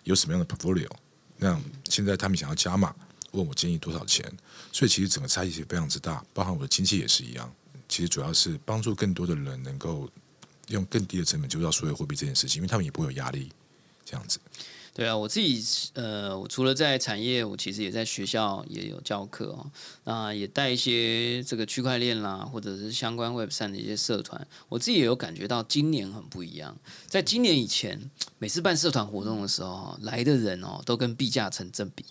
[0.04, 0.90] 有什么样的 portfolio，
[1.38, 2.94] 那现在他们想要加码，
[3.32, 4.26] 问我建议多少钱，
[4.72, 7.50] 所以其实整个差异是非常之大，包含我的亲戚也是一样。
[7.88, 10.10] 其实主要是帮助更多的人能够
[10.74, 13.52] 用更低的成本就要所有货币这件事情，因为他们也不会有压力，
[14.06, 14.40] 这样子。
[14.94, 19.66] 对啊，我自己呃，我除了在产业，我其实也在学校也有教课哦，
[20.04, 24.46] 那也带一些这个区块链啦，或者是相关 Web 三的一些社团。
[24.68, 26.76] 我自己也有感觉到今年很不一样，
[27.08, 32.04] 在今年以前，每次办社团活动的时候，来的人哦都跟币价成正比，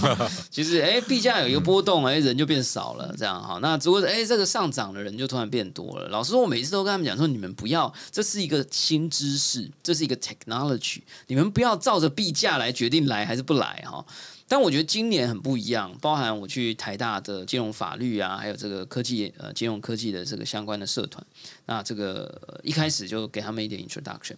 [0.50, 3.58] 其实哎币价有一个波动，哎人就变少了，这样哈。
[3.60, 6.08] 那如果哎这个上涨的人就突然变多了。
[6.08, 14.04] 老师说，我每次都跟他们讲说，你们不要，这是一个新知识，这是一个 technology，你们不要照着币价来决定来还是不来哈。
[14.46, 21.24] 但我觉得今年很不一样，包含我去台大的金融法律啊，还有这个科技呃金融科技的这个相关的社团，
[21.64, 24.34] 那这个、一开始就给他们一点 introduction，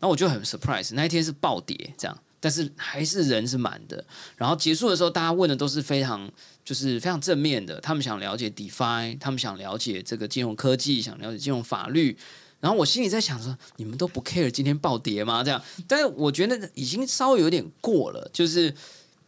[0.00, 4.04] 那我就很 surprise，那一天是暴跌这样，但是还是人是满的。
[4.36, 6.30] 然后结束的时候，大家问的都是非常
[6.62, 12.18] 就是非常正面的，他们想了解 DeFi，他们想了解这个金融科技，想了解金融法律。
[12.64, 15.44] 然后我心里在想说，你们都不 care 今天暴跌吗？
[15.44, 18.74] 这样，但是我觉得已经稍微有点过了，就是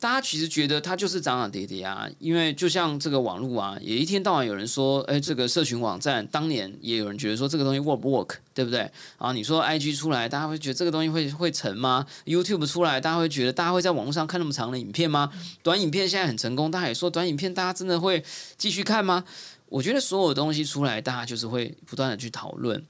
[0.01, 8.79] 大家其实觉得它就是涨涨跌跌啊，因为就像这个网络啊，也一天到晚有人说，哎，这个社群网站当年也有人觉得说这个东西 work 不 work，对不对？
[8.79, 15.31] 然后你说 IG 出来，大家会觉得这个东西会会成吗？YouTube 出来，大家会觉得大家会在网络上看那么长的影片吗？
[15.63, 18.25] 短影片现在很成功，大家也说短影片大家真的会
[18.57, 19.23] 继续看吗？
[19.69, 22.83] 我觉得所有东西出来，大家就是会不断的去讨论。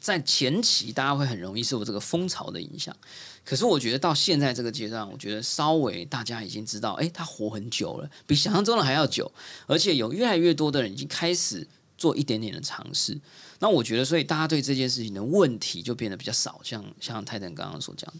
[0.00, 2.96] 在前期，大家会很容易受这个风潮的影响。
[3.44, 9.30] 可是我觉得到现在这个阶段，我觉得稍微大家已经知道，诶，他活很久了，比想象中的还要久，
[9.66, 11.66] 而且有越来越多的人已经开始
[11.98, 13.18] 做一点点的尝试。
[13.58, 18.12] 那我觉得，所以大家对这件事情的问题就变得比较少，像像泰坦刚刚所讲。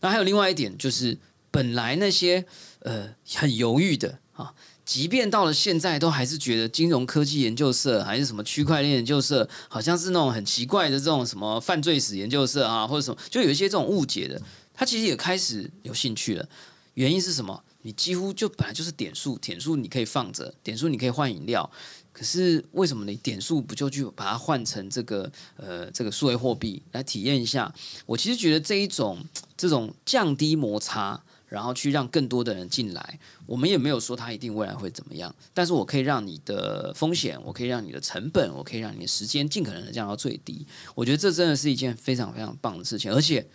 [0.00, 1.18] 那还有另外一点就是，
[1.50, 2.44] 本来那些
[2.80, 4.54] 呃很犹豫的啊。
[4.86, 14.40] 即便到了现在，都还是觉得金融科技研究社还是什么区块链研究社，好像是那种很奇怪的这种什么犯罪史研究社啊，或者什么，就有一些这种误解的，
[14.72, 16.48] 他其实也开始有兴趣了。
[16.94, 17.62] 原因是什么？
[17.82, 21.70] 你几乎就本来就是点数，点数你可以放着，点数你可以换饮料，
[22.10, 27.70] 可是为什么你点数不就去把它换成这个呃这个数位货币来体验一下？
[28.06, 29.22] 我其实觉得这一种
[29.54, 31.22] 这种降低摩擦。
[31.48, 40.66] 然后去让更多的人进来，我们也没有说他一定未来会怎么样，但是我可以让你的风险，我可以让你的成本，我可以让你的时间尽可能的降到最低。
[40.94, 43.46] 我觉得这真的是一件非常非常棒的事情，而且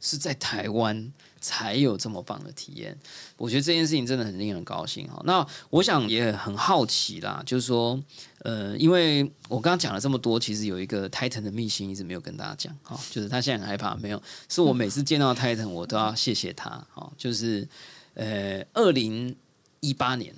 [0.00, 2.96] 是在台湾才有这么棒的体验。
[3.36, 5.20] 我觉得这件事情真的很令人高兴哈。
[5.26, 8.00] 那我想也很好奇啦，就是说，
[8.38, 17.68] 呃，因为我刚刚讲了这么多，其实有一个 Titan 的秘辛一直没有跟大家讲哈，就是他现在很害怕，没有，是我每次见到 Titan 我都要谢谢他哈，就是
[18.14, 19.36] 呃，二零
[19.80, 20.34] 一八年。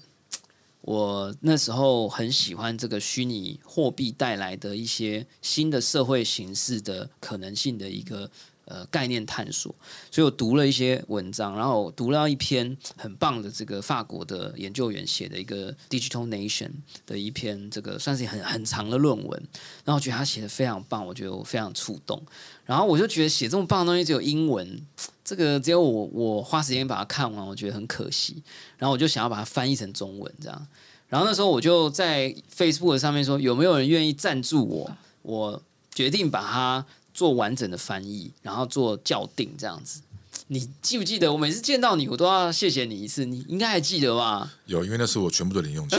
[0.87, 8.31] 我那时候很喜欢这个虚拟货币带来的一些新的社会形式的可能性的一个
[8.67, 9.75] 呃概念探索，
[10.11, 16.71] 所以我读了一些文章，然后我读了一篇很棒的这个法国的研究员写的一个 Digital Nation
[17.07, 19.43] 的一篇这个算是很很长的论文，
[19.85, 22.23] 然后我觉得他写的非常棒，我觉得我非常触动，
[22.65, 24.81] 然后我就觉得写这么棒的东西只有英文。
[25.25, 28.43] 这个只有我我花时间把它看完，我觉得很可惜。
[28.77, 30.67] 然后我就想要把它翻译成中文，这样。
[31.09, 34.91] 然后那时候我就在 Facebook 上面说，有没有人愿意赞助我？
[35.23, 35.63] 我
[35.95, 40.03] 决定把它做完整的翻译，然后做校订这样子。
[40.49, 44.53] 你记不记得我每次见到你，我都要谢谢你一次，你应该还记得吧？
[44.67, 45.99] 有，因为那是我全部的零用钱。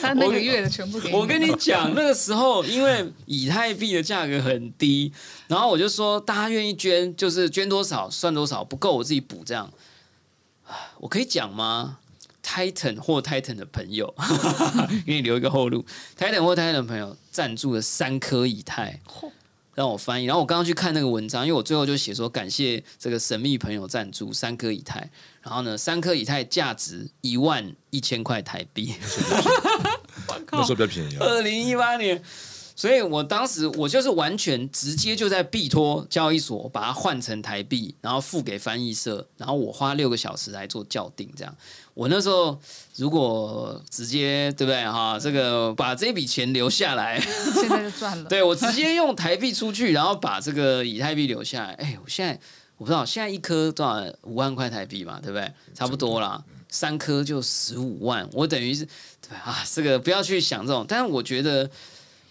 [0.00, 1.16] 他那个月的全部给你。
[1.16, 5.10] 我跟你讲，那个时候因为以太币的价格很低，
[5.48, 9.72] 然后我就说大家愿意捐，就是捐多少算多少，不够我自己补这样。
[10.98, 11.98] 我可以讲吗
[12.44, 14.14] ？Titan 或 Titan 的朋友，
[15.04, 15.84] 给你留一个后路。
[16.16, 19.00] Titan 或 Titan 的朋友赞助了三颗以太，
[19.74, 20.26] 让我翻译。
[20.26, 25.10] 然后我刚刚去看那个文章，因为我最后就写说感谢这个神秘朋友赞助三颗以太。
[25.42, 28.94] 然后呢，三颗以太价值一万一千块台币。
[30.50, 31.18] 那时候比较便宜啊。
[31.26, 32.22] 二零一八年，
[32.76, 41.30] 所以我当时我就是完全直接就在币托交易所把它换成台币，然后付给翻译社，然后我花六个小时来做校订。
[41.36, 41.56] 这样，
[41.94, 42.58] 我那时候
[42.96, 48.28] 如果直接对不对哈，这个把这笔钱留下来，现在就赚了。
[48.28, 51.74] 对我直接用台币出去，然后把这个以太币留下来。
[51.74, 52.32] 哎，我现在
[52.76, 55.48] 我不知道现在一颗多少五万块台币嘛，对不对？
[55.74, 60.84] 差不多啦，三颗就十五万，我等于是对啊，这个不要去想这种。
[60.88, 61.70] 但是我觉得，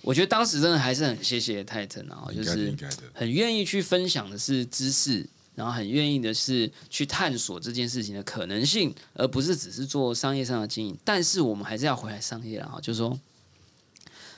[0.04, 2.76] 我觉得当时真的还是很谢谢泰腾啊，就是。
[3.14, 10.98] 很愿意去分享的是知识，然后很愿意的是去探索这件事情的可能性，而不是只是做商业上的经营。
[11.06, 13.18] 但是我们还是要回来商业了哈，就是说，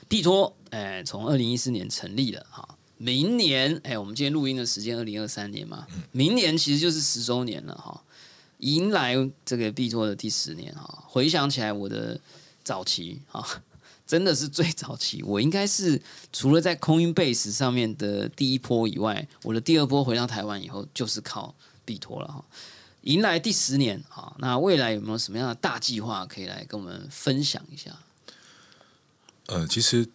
[0.08, 8.04] 币托，哎，从二零一四年成立了哈，明年，哎，我们今天录音的时间二零二三年嘛，明年其实就是十周年了哈，
[8.58, 11.02] 迎来这个币托的第十年哈。
[11.08, 12.20] 回想起来，我的
[12.62, 13.44] 早期啊，
[14.06, 15.22] 真的是最早期。
[15.22, 16.00] 我应该是
[16.32, 22.44] 除了在 Coinbase 上面的第一波以外，我的第二波回到台湾以后，就是靠币托了哈。
[23.02, 27.96] 迎来第十年啊，那未来有没有什么样的大计划可以来跟我们分享一下？
[29.46, 30.08] 呃，其实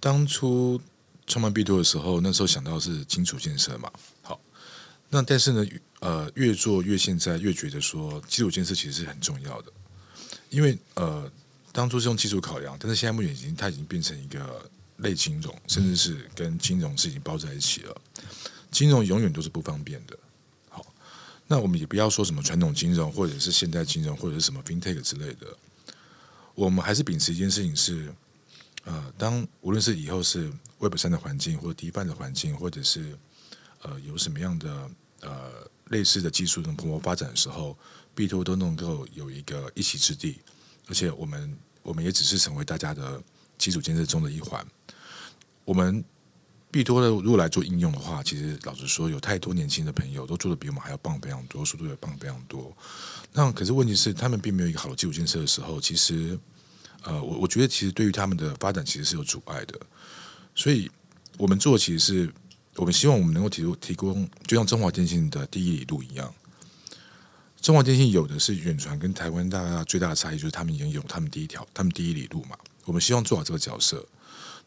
[0.00, 0.80] 当初
[1.24, 3.88] 创办币多的时候，那时候想到是基础建设嘛。
[4.22, 4.40] 好，
[5.08, 5.64] 那但是呢，
[6.00, 9.72] 呃，越做越现在越觉得说基础建设其实是很重要的，
[10.50, 11.30] 因为呃，
[11.76, 17.94] 当初是用技术考量，但是现在目前已经它已经变成一个类金融，甚至是跟金融是已经包在一起了。
[18.70, 20.18] 金融永远都是不方便的。
[20.70, 20.82] 好，
[21.46, 25.46] 那我们也不要说什么传统金融，或者是现代金融，或者是什么 fintech 之类的，
[26.54, 28.10] 我们还是秉持一件事情是。
[28.84, 33.18] 呃，当无论是以后是 Web 三的环境，或者 DeFi 的环境，或者是
[33.82, 34.90] 呃有什么样的
[35.22, 35.50] 呃
[35.88, 37.76] 类似的技术能蓬勃发展的时候，
[38.14, 40.38] 币托都能够有一个一席之地，
[40.88, 43.22] 而且我们我们也只是成为大家的
[43.58, 44.64] 基础建设中的一环。
[45.64, 46.04] 我们
[46.70, 52.76] 币托的如果来做应用的话，其实老实说，有太多年轻的朋友都做的比我们还要棒非常多，速度也棒非常多。
[53.32, 56.38] 那可是问题是，他们并没有一个好的基础建设的时候，其实。
[57.02, 59.78] 呃，我我觉得其实对于他们的发展其实是有阻碍的，
[60.56, 60.90] 所以
[61.38, 62.32] 我们做其实是
[62.74, 66.34] 我们希望我们能够提供提供，就像中华电信的第一里路一样，
[67.66, 74.06] 中华电信有的是远传跟台湾大家最大的差异就是他们已经有他们第一条，他们第一里路嘛，我们希望做好这个角色。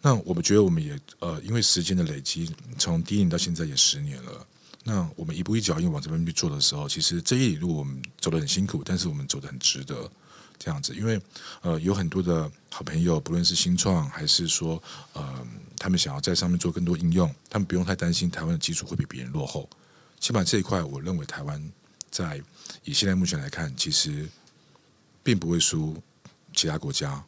[0.02, 4.46] 那我们觉得我们也呃，因为时间的累积，从第一年到现在也十年了，
[4.84, 10.12] 那我们一步一脚印往这边去做的时候，其实这一里路我们走得很辛苦，但是我们走得很值得。
[10.58, 11.18] 这样子，因为
[11.62, 14.84] 呃有很多的好朋友，不论是新创还是说
[15.14, 19.70] 呃他们想要在上面做更多应用，他们不用太担心台湾的基础会比别人落后。
[20.20, 21.72] 起码这一块，我认为台湾
[22.10, 22.42] 在
[22.84, 24.28] 以现在目前来看，其实
[25.24, 26.02] 并不会输
[26.54, 27.24] 其他国家，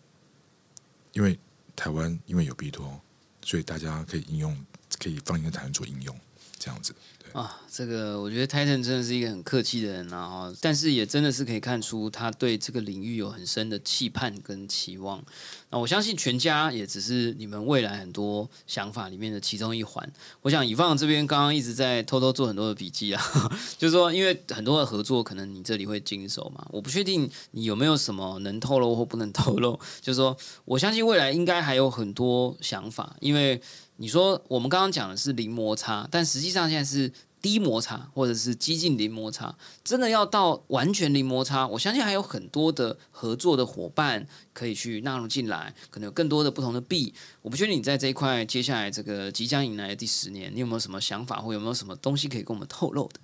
[1.14, 1.40] 因为
[1.76, 3.00] 台湾因为有 B 托，
[3.44, 4.66] 所以大家可以应用，
[5.00, 6.20] 可以放心的台湾做应用，
[6.62, 6.94] 这样子。
[7.34, 15.24] 啊，这个我觉得 Titan 真的是一个很客气的人啊，但是也真的是可以看出他对这个领域有很深的期盼跟期望。
[15.70, 20.12] 那我相信全家也只是你们未来很多想法里面的其中一环。
[20.42, 23.24] 我想以放这边刚刚一直在偷偷做很多的笔记啊，
[23.80, 29.80] 就是说因为很多的合作可能你这里会经手嘛，我不确定你有没有什么能透露或不能透露。
[30.02, 33.62] 就是说我相信未来应该还有很多想法，因为。
[34.02, 39.56] 你说我们刚刚讲的是零摩擦，但实际上现在是低摩擦，或者是激进零摩擦。
[39.84, 47.14] 真的要到完全零摩擦，我相信还有很多的合作的伙伴可以去纳入进来，可能有更多的不同的币。
[47.44, 53.20] 我不确定你在这一块接下来这个即将迎来的第十年，你有没有什么想法，或有没有什么东西可以跟我们透露的？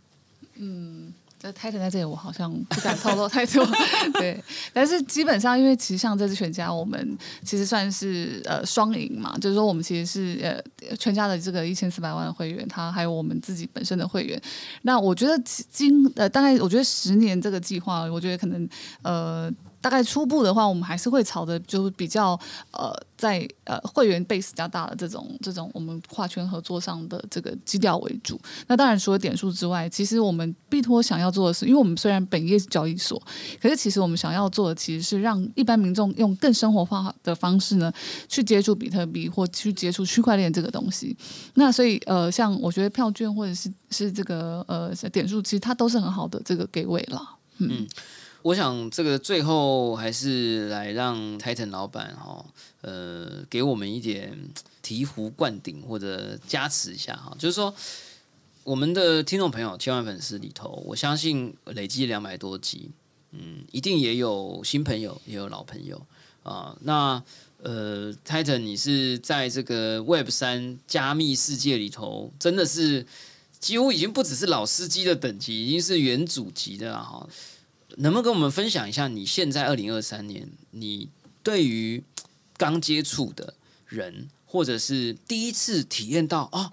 [0.58, 1.12] 嗯。
[1.40, 3.66] 在 Titan 在这里，我好像不敢透露太多。
[4.20, 14.42] 对，但是基本上，因为其实像这次全家，我们其实算是呃双赢嘛，就是说我们其实是呃全家的这个一千四百万的会员，他还有我们自己本身的会员。
[14.82, 15.40] 那我觉得
[15.72, 18.68] 今呃大概我觉得十年这个计划，我觉得可能
[19.04, 22.38] 呃大概初步的话，我们还是会朝的，就是比较
[22.72, 28.40] 呃，在呃会员 base 较大的这种这种我们跨圈合作上的这个基调为主。
[28.68, 33.22] 那当然除了点数之外，其实我们币托想要做的是，因为我们虽然本业是交易所，
[33.62, 37.92] 可是其实我们想要做的其实是让一般民众用更生活化的方式呢，
[38.28, 41.16] 去接触比特币或去接触区块链这个东西。
[41.54, 47.22] 那所以呃，像我觉得票券或者是是这个呃点数，其实它都是很好的这个给位了。
[47.60, 47.88] 嗯。
[48.44, 52.46] 我想这个最后还是来让 Titan 老板哈，
[52.82, 54.38] 呃，给我们一点
[54.84, 57.36] 醍醐灌顶或者加持一下哈。
[57.38, 57.74] 就是说，
[58.64, 62.92] 我们的听众朋友千万粉丝里头，我相信累计两百多集，
[63.32, 66.02] 嗯，一定也有新朋友，也有老朋友
[66.44, 66.78] 啊。
[66.82, 67.22] 那
[67.64, 73.06] 呃，Titan，你是在这个 Web 三加密世界里头，真的是
[73.60, 77.28] 几乎已经不只是老司机的等级，已经是元祖级的了哈。
[78.00, 81.10] 能不能跟我们分享一下，你现在二零二三年，你
[81.42, 82.04] 对于
[82.56, 83.56] 刚接触的
[83.88, 86.72] 人，或者是第一次体验到哦，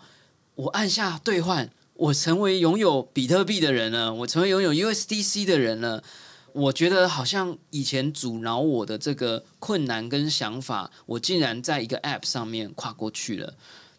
[0.55, 6.05] 我按下兑换，我成为拥有比特币的人了，我成为拥有 USDC 的人了，
[6.53, 13.55] 我觉得好像以前阻挠我的这个困难跟想法，我竟然在一个 App 上面跨过去了，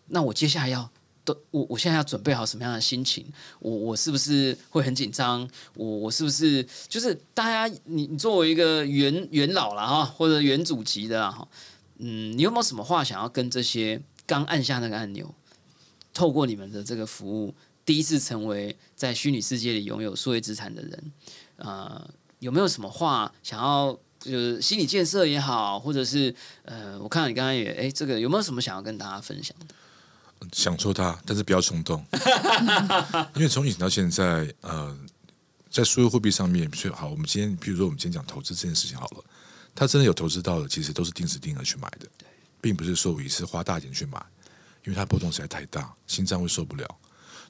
[0.07, 0.91] 那我接下来要。
[1.25, 3.25] 都我我现在要准备好什么样的心情？
[3.59, 5.45] 我我是不是会很紧张？
[5.73, 11.45] 我我是不是就是大家你你作为一个元元老了哈，或者元祖级的哈，
[11.97, 15.33] 嗯，你有没有什么话想要跟这些刚按下那个按钮，
[16.13, 17.53] 透过你们的这个服务，
[17.83, 21.11] 第一次成为在虚拟世界里拥有数位资产的人，
[21.57, 22.07] 呃，
[22.39, 29.73] 有没有什么话想要就是心理建设也好，或者是呃，我看到你刚刚也哎，这个有没有什么想要跟大家分享的？
[30.51, 32.05] 享受它，但是不要冲动，
[33.35, 34.97] 因为从以前到现在，呃，
[35.69, 39.23] 在数字货币上面，好，我们今天，比如说我们今天讲投资这件事情好了，
[39.73, 42.07] 他真的有投资到的，其实都是定时定额去买的，
[42.61, 44.23] 并不是说我一次花大钱去买，
[44.83, 46.87] 因为它波动实在太大，心脏会受不了。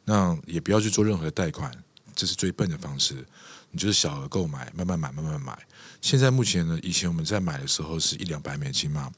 [0.04, 1.72] 那也不要去做任何的贷款，
[2.16, 3.26] 这是最笨的方式。
[3.72, 5.58] 你就是小额购买，慢慢买，慢慢买。
[6.02, 9.12] 现在目前呢，以前我们在买的时候是一两百美金嘛。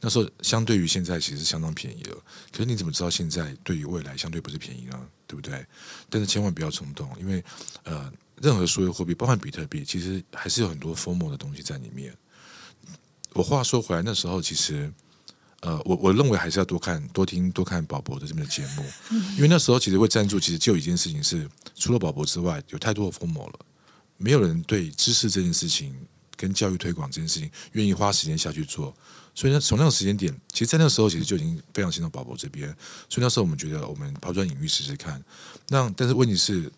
[0.00, 2.16] 那时候相对于现在其实相当便宜了，
[2.50, 4.98] 可是你怎么知道现在对于未来相对不是便宜呢？
[5.26, 5.64] 对不对？
[6.08, 7.44] 但是千万不要冲动，因为
[7.84, 12.16] 呃，任何所有货币，包含比特币，其实还是有很多疯魔的东西在里面。
[13.34, 14.92] 我话说回来，那时候其实
[15.60, 18.84] 呃，我我认为还是要多看、多听、多看宝博的这边的节目，
[19.36, 23.60] 因为那时候其实会赞助，其实就一件事情是，除了宝博之外，有太多的疯魔了，
[24.16, 25.94] 没有人对知识这件事情
[26.40, 28.96] 跟教育推广这件事情愿意花时间下去做。
[29.34, 32.66] 所以呢，从那个时间点，其实，在那个时候，其实就已经非常心疼宝宝这边。
[33.10, 35.22] 所以那时候，我们觉得我们抛砖引玉试试看。
[35.68, 36.70] 那但是问题是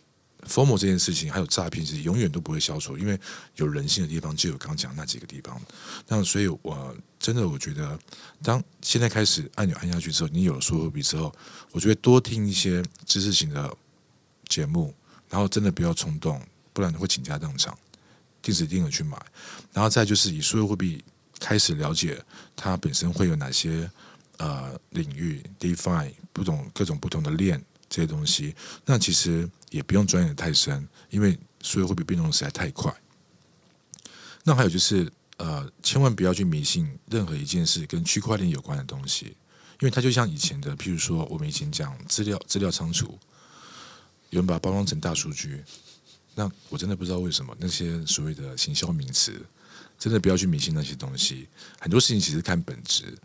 [0.46, 3.18] ，formal 这件事情还有诈骗，是永远都不会消除，因为
[3.56, 5.60] 有人性的地方就有刚讲那几个地方。
[6.08, 7.98] 那所以，我真的我觉得，
[8.42, 11.34] 当现在开始按钮按下去之后，你有了数字货币之后，
[11.70, 13.74] 我觉得多听一些知识型的
[14.48, 14.94] 节目，
[15.30, 16.40] 然后真的不要冲动，
[16.74, 17.74] 不然会倾家荡产，
[18.42, 19.16] 定时定额去买。
[19.72, 21.02] 然后再就是以数字货币。
[21.44, 22.24] 开始了解
[22.54, 23.90] 它本身会有哪些
[24.36, 32.94] 呃领域，define 不同各种不同的链这些东西，那其实也不用钻研太深，因为所有货币变动实在太快。
[34.44, 39.36] 那还有就是呃，千万不要去迷信任何一件事跟区块链有关的东西，
[39.80, 43.18] 因为它就像以前的，譬如说我们以前讲资料资料仓储，
[44.30, 45.64] 有人把它包装成大数据，
[46.34, 49.44] 那我真的不知道为什么那些所谓的行销名词。
[49.98, 53.16] 真的不要去迷信那些东西，很多事情其实看本质。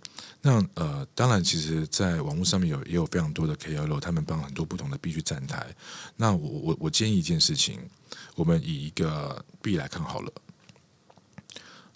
[0.43, 5.75] 那呃，当然，其实，在网络上面有也有非常多的 KOL，他们帮很多不同的币去站台。
[6.15, 7.79] 那我我我建议一件事情，
[8.35, 10.31] 我们以一个币来看好了。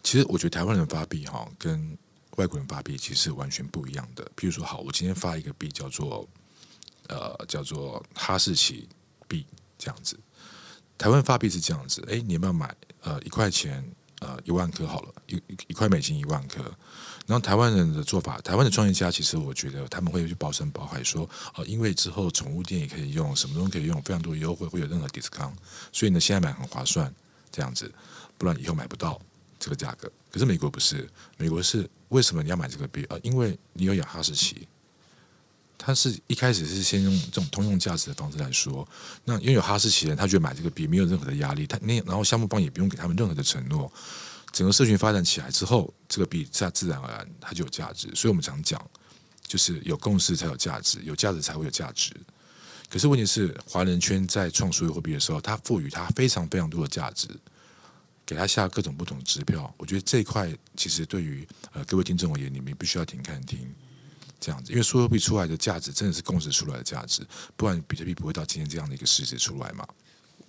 [0.02, 1.96] 其实我觉得台湾人发币哈，跟
[2.38, 4.24] 外国人发币其实是完全不一样的。
[4.36, 6.28] 譬如说，好，我今天发一个币叫做
[7.08, 8.90] 呃叫做哈士奇
[9.28, 9.46] 币
[9.78, 10.20] 这样子，
[11.02, 12.76] 台湾发币是这样子，哎，你要不要买？
[13.02, 13.84] 呃，一块钱。
[14.20, 16.62] 呃，一万颗好了，一一块美金一万颗。
[17.26, 25.54] 然后台湾人的做法，台湾的创业家其实我觉得他们会去保身保海，说呃，因为之后宠物店也可以用，什么东西可以用，非常多优惠，会有任何 discount，
[25.92, 27.12] 所以呢，现在买很划算，
[27.52, 27.92] 这样子，
[28.38, 29.20] 不然以后买不到
[29.58, 30.08] 这个价格。
[30.32, 33.04] 可是美国不是，美国是为什么你要买这个币？
[33.10, 34.68] 呃，因为你有养哈士奇。
[35.84, 38.88] 他是一开始是先用这种通用价值的方式来说，
[39.26, 43.92] 那拥有哈士奇人，他觉得买这个币没有任何的压力，他那然后项目方也不用给他们任何的承诺，
[44.52, 48.08] 整个社群发展起来之后，这个币在自然而然它就有价值。
[48.14, 48.80] 所以我们常讲，
[49.48, 52.14] 就是有共识才有价值，有价值才会有价值。
[52.88, 57.28] 可是问题是，华人圈在创数字货币的时候，它赋予它非常非常多的价值。
[58.24, 59.74] 给他下各种不同的支票。
[59.78, 63.70] 我觉得这一块其实对于呃各位听众而言，你们必须要停看听。
[64.42, 67.22] 这样子，因为数字货币出来的价值真的是共识出来的价值，
[67.56, 69.88] 不然比特币不会到今天这样的一个市值出来嘛。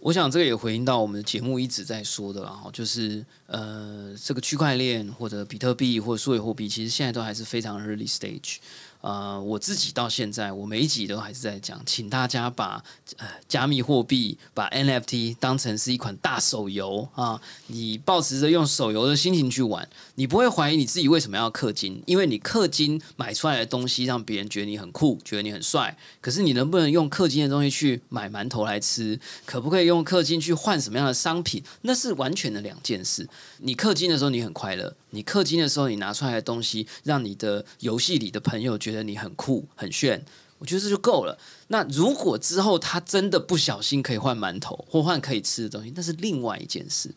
[0.01, 8.57] 我想这个也回应到我们的节目一直在说的啦，就是呃，这个区块链或者比特币或者数字货币，其实现在都还是非常 early stage。
[9.03, 12.83] 呃，我自己到现在，我每一集都还是在讲，请大家把
[13.19, 25.97] 呃加密货币、把 NFT 当成是一款大手游啊，你保持着用手游的心情去玩，你不会怀疑你自己为什么要氪金，因为你氪金买出来的东西让别人觉得你很酷，觉得你很帅。
[26.21, 29.19] 可是你能不能用氪金的东西去买馒头来吃？
[29.45, 31.61] 可不可以用氪金去换什么样的商品？
[31.81, 33.29] 那是完全的两件事。
[33.59, 38.93] 你氪金的时候你很快乐，你氪金的时候你拿出来的东西让你的游戏里的朋友觉。
[38.93, 40.23] 得你很酷很炫，
[40.59, 41.39] 我觉得这就够了。
[41.69, 47.11] 那如果之后他真的不小心可以换馒头或换可以吃的东西，那是另外一件事。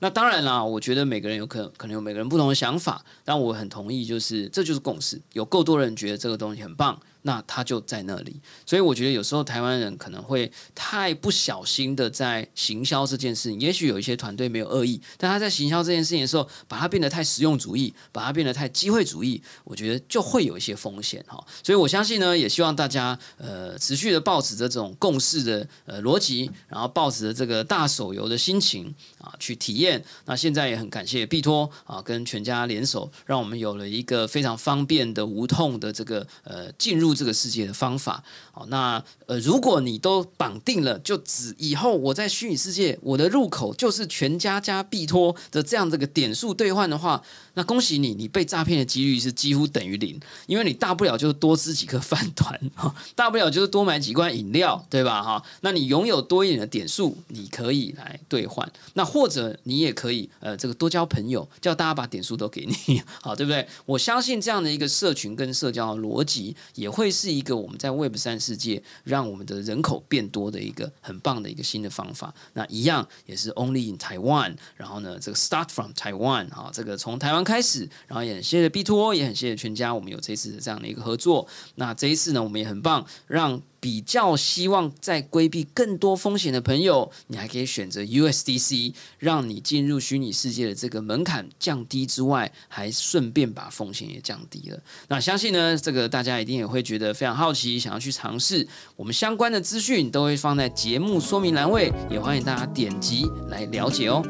[0.00, 5.18] 那当然啦，我觉得每个人有可能可能有每个人不同的想法，但我很同意，就是这就是共识。
[5.32, 7.00] 有够多人觉得这个东西很棒。
[7.26, 13.58] 那他就在那里，所以我觉得有时候台湾人可能会太不小心的在行销这件事情。
[13.58, 21.42] 也许有一些团队没有恶意，但他在行销这件事情的时候，把它变得太实用主义，把它变得太机会主义，我觉得就会有一些风险哈。
[21.62, 30.04] 所以我相信呢，也希望大家呃持续的保持这种共识的呃逻辑，然后保持着这个大手游的心情啊去体验。
[30.26, 37.13] 那现在也很感谢必托啊跟全家联手，让我们有了一个非常方便的无痛的这个呃进入。
[37.14, 47.22] 这个世界的方法，好，那呃，如果你都绑定了，就只以后我在虚拟世界，我的入口就是全家加必托的这样这个点数兑换的话。
[47.56, 55.22] 那恭喜你，你被诈骗的几率是几乎等于零，因为你大不了就是多吃几颗饭团，哈，大不了就是多买几罐饮料，对吧？
[55.22, 58.68] 哈，那你拥有多一点的点数，你可以来兑换。
[58.94, 63.64] 那或者你也可以，呃，这个多交朋友，叫大家把点数都给你， 好，对不对？
[63.86, 72.34] 我相信这样的一个社群跟社交逻辑，也会会是一个我们在 Web 三世界让我们的人口变多的一个很棒的一个新的方法。
[72.54, 77.44] 那一样也是 Only in Taiwan，然后呢，这个 Start from Taiwan，啊，这个从台湾。
[77.44, 81.46] 开始，然后也很谢谢 B 托，也很谢谢全家，我们有这次的这样的一个合作。
[81.74, 83.60] 那这一次呢，我们也很棒，让。
[83.84, 94.80] 比较希望在规避更多风险的朋友，你还可以选择 USDC，让你进入虚拟世界的这个门槛降低之外，还顺便把风险也降低了。
[95.08, 98.66] 那相信呢，这个大家一定也会觉得非常好奇，想要去尝试。
[98.96, 104.24] 我们相关的资讯都会放在节目说明栏位，也欢迎大家点击来了解哦。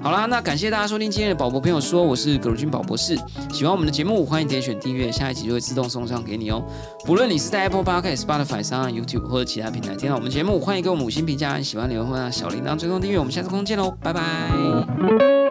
[0.00, 3.18] 好啦，那感谢大家收听今天的宝博朋友说，我是葛如君宝博士。
[3.52, 6.64] 喜欢我们的节目，欢迎点选订阅，下一集就会自动送上给你哦。
[7.04, 8.99] 不论你是在 Apple Podcast、Spotify 上。
[9.00, 11.60] YouTube 或者其他平台听到我们节目，欢迎给我们五星评价。
[11.60, 13.18] 喜欢留言或者小铃铛追踪订阅。
[13.18, 15.49] 我们下次空见喽，拜拜。